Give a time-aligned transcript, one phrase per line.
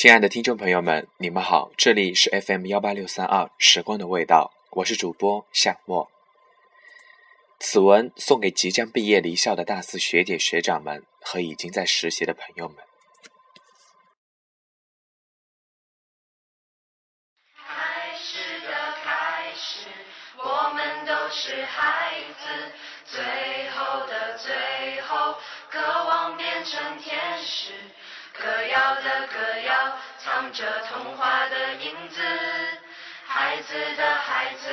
[0.00, 6.10] 亲爱的听众朋友们，你们好，这里是 FM 幺八六三二时光的味道，我是主播夏沫。
[7.58, 12.78] 此文送给即将毕业离校的大四学姐学长们和已经在实习的朋友们。
[17.54, 18.68] 开始的
[19.04, 19.86] 开始，
[20.38, 22.72] 我们都是孩子，
[23.04, 25.36] 最后的最后，
[25.68, 27.74] 渴望变成天使。
[28.32, 29.49] 歌谣的歌，
[30.22, 32.20] 藏着童话的影子。
[33.24, 34.68] 孩子的孩子，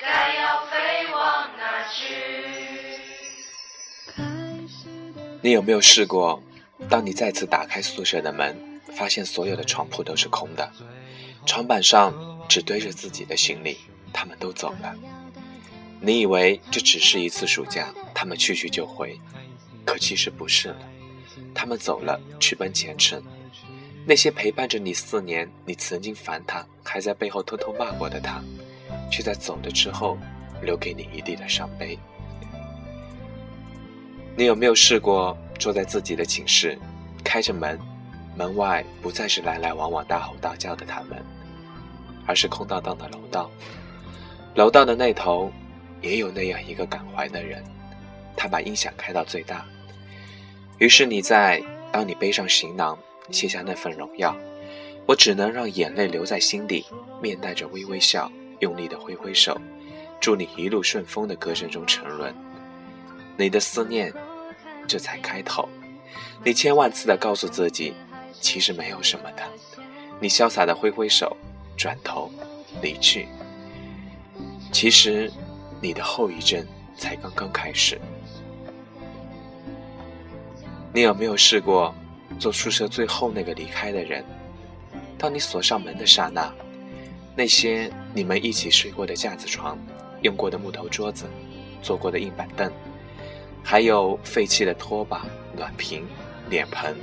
[0.00, 2.14] 该要飞往哪去？
[5.42, 6.42] 你有没有试过，
[6.88, 10.72] 当你再次打开宿舍的门，发现所有的床铺都是空的，
[11.44, 13.78] 床板上只堆着自己的行李，
[14.12, 14.94] 他们都走了。
[16.00, 19.20] 你以为这只是一次暑假，他们去去就回，
[19.84, 20.76] 可其实不是了。
[21.54, 23.22] 他们走了，去奔前程。
[24.06, 28.42] 那些陪伴着你四年，你曾经烦他，还在背后偷偷骂过的他，
[29.10, 30.18] 却在走了之后，
[30.62, 31.98] 留给你一地的伤悲。
[34.36, 36.78] 你有没有试过坐在自己的寝室，
[37.22, 37.78] 开着门，
[38.34, 41.22] 门外不再是来来往往大吼大叫的他们，
[42.26, 43.50] 而是空荡荡的楼道。
[44.54, 45.52] 楼道的那头，
[46.00, 47.62] 也有那样一个感怀的人，
[48.34, 49.64] 他把音响开到最大。
[50.78, 52.98] 于是你在，当你背上行囊，
[53.30, 54.36] 卸下那份荣耀，
[55.06, 56.84] 我只能让眼泪留在心底，
[57.22, 59.58] 面带着微微笑，用力的挥挥手，
[60.20, 62.34] 祝你一路顺风的歌声中沉沦。
[63.36, 64.12] 你的思念，
[64.86, 65.68] 这才开头。
[66.44, 67.94] 你千万次的告诉自己，
[68.40, 69.42] 其实没有什么的。
[70.20, 71.36] 你潇洒的挥挥手，
[71.76, 72.30] 转头
[72.82, 73.26] 离去。
[74.72, 75.30] 其实，
[75.80, 76.64] 你的后遗症
[76.96, 78.00] 才刚刚开始。
[80.92, 81.94] 你有没有试过
[82.38, 84.24] 做宿舍最后那个离开的人？
[85.18, 86.50] 当你锁上门的刹那，
[87.36, 89.78] 那些你们一起睡过的架子床、
[90.22, 91.26] 用过的木头桌子、
[91.82, 92.72] 坐过的硬板凳，
[93.62, 95.26] 还有废弃的拖把、
[95.56, 96.06] 暖瓶、
[96.48, 96.96] 脸盆，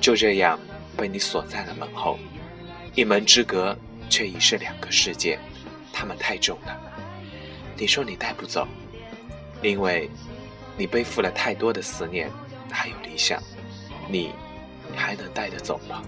[0.00, 0.58] 就这样
[0.96, 2.18] 被你锁在了门后。
[2.94, 3.76] 一门之隔，
[4.08, 5.38] 却已是两个世界。
[5.92, 6.80] 它们太重了，
[7.76, 8.66] 你说你带不走，
[9.62, 10.08] 因为
[10.76, 12.30] 你背负了太多的思念。
[12.70, 13.42] 还有理想，
[14.08, 14.32] 你
[14.96, 16.02] 还能带得走吗？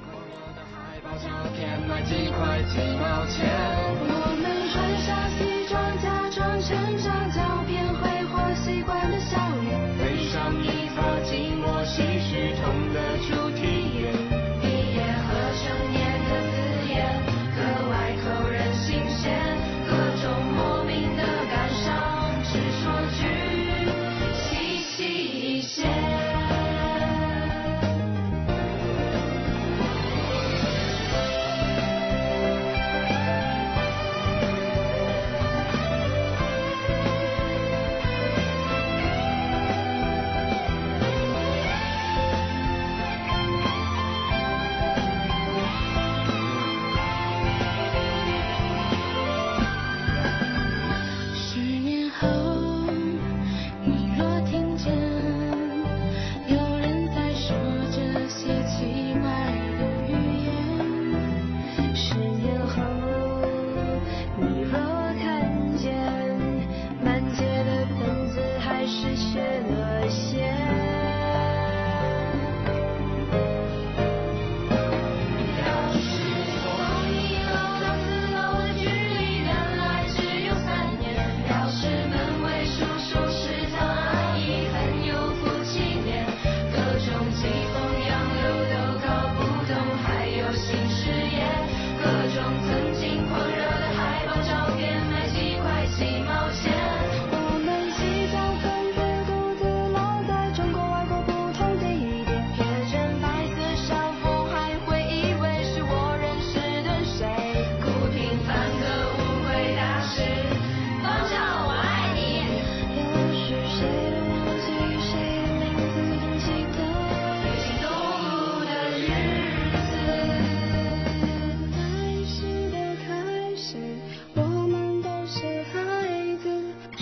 [90.56, 91.23] 心事。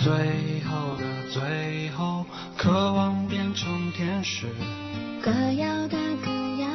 [0.03, 0.11] 歌
[5.53, 6.29] 谣的歌
[6.59, 6.67] 谣，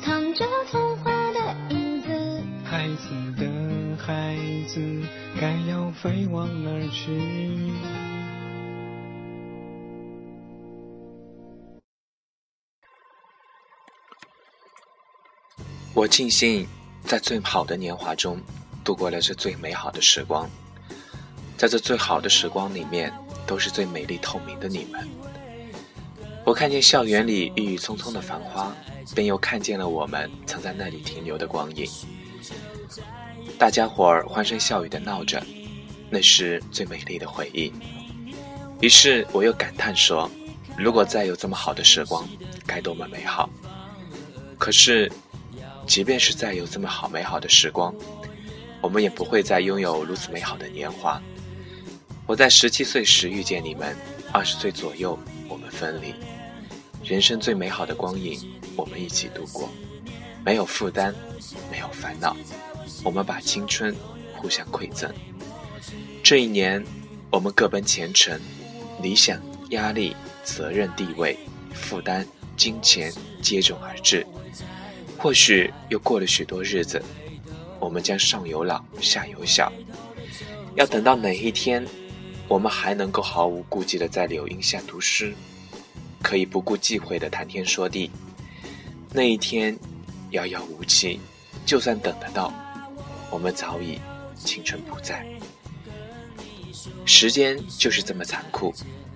[0.00, 1.40] 藏着童话的
[1.70, 2.08] 影子。
[2.64, 3.44] 孩子的
[3.96, 4.36] 孩
[4.68, 5.02] 子，
[5.40, 7.10] 该要飞往哪儿去？
[15.92, 16.64] 我庆幸
[17.02, 18.40] 在最好的年华中
[18.84, 20.48] 度过了这最美好的时光，
[21.56, 23.12] 在这最好的时光里面，
[23.46, 25.08] 都是最美丽透明的你们。
[26.44, 28.74] 我看见校园里郁郁葱葱的繁花，
[29.14, 31.88] 便又看见了我们曾在那里停留的光影。
[33.58, 35.42] 大家伙儿欢声笑语的闹着，
[36.10, 37.72] 那是最美丽的回忆。
[38.80, 40.30] 于是我又感叹说
[40.76, 42.28] ：“如果再有这么好的时光，
[42.66, 43.48] 该多么美好！”
[44.58, 45.10] 可是。
[45.86, 47.94] 即便是再有这么好美好的时光，
[48.80, 51.22] 我们也不会再拥有如此美好的年华。
[52.26, 53.96] 我在十七岁时遇见你们，
[54.32, 55.16] 二十岁左右
[55.48, 56.12] 我们分离，
[57.04, 58.40] 人生最美好的光影，
[58.74, 59.70] 我们一起度过，
[60.44, 61.14] 没有负担，
[61.70, 62.36] 没有烦恼，
[63.04, 63.94] 我们把青春
[64.34, 65.08] 互相馈赠。
[66.20, 66.84] 这一年，
[67.30, 68.40] 我们各奔前程，
[69.00, 69.40] 理想、
[69.70, 71.38] 压力、责任、地位、
[71.72, 72.26] 负担、
[72.56, 74.26] 金钱接踵而至。
[75.16, 77.00] 或许又过了许多日子，
[77.78, 79.72] 我们将上有老下有小，
[80.74, 81.86] 要等到哪一天，
[82.48, 85.34] 我们还能够毫无顾忌的在柳荫下读诗，
[86.22, 88.10] 可以不顾忌讳的谈天说地，
[89.12, 89.76] 那一天
[90.30, 91.18] 遥遥无期，
[91.64, 92.52] 就算等得到，
[93.30, 93.98] 我们早已
[94.36, 95.26] 青春不在。
[97.04, 98.72] 时间就是这么残酷，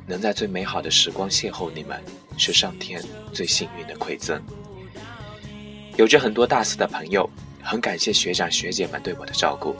[0.06, 2.02] 能在最美好的时光邂逅你们，
[2.36, 3.00] 是上天
[3.32, 4.42] 最幸运的馈赠。
[5.96, 7.28] 有着很多大四的朋友，
[7.62, 9.76] 很感谢学长学姐们对我的照顾。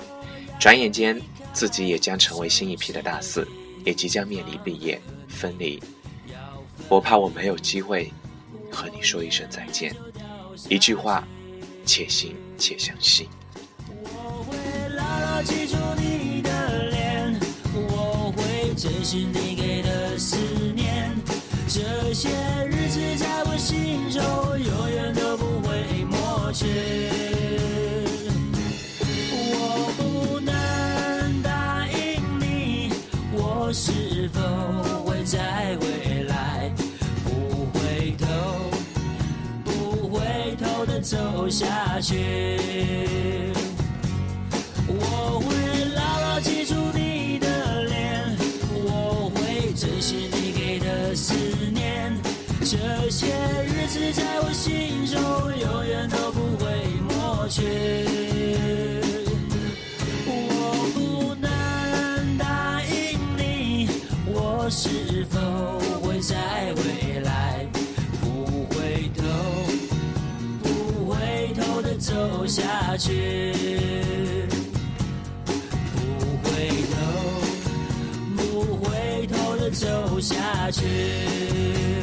[0.60, 1.18] 转眼间，
[1.54, 3.48] 自己也将成为新一批的大四，
[3.82, 5.82] 也即将面临毕业分离。
[6.86, 8.12] 我怕我没有机会
[8.70, 9.90] 和你说一声再见，
[10.68, 11.26] 一句话，
[11.86, 13.26] 且行且相惜。
[14.02, 17.40] 我会牢牢记住你的脸，
[17.72, 20.36] 我会珍惜你给的思
[20.76, 21.10] 念，
[21.66, 22.28] 这些
[22.68, 24.22] 日子在我心中
[24.62, 25.60] 永远都不。
[25.62, 26.66] 会抹去
[42.10, 42.49] 下
[73.00, 73.54] 去？
[75.46, 76.50] 不回
[76.92, 76.98] 头、
[78.36, 81.99] 不回头的走下去。